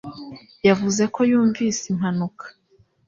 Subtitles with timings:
[0.67, 2.45] Yavuze ko yumvise impanuka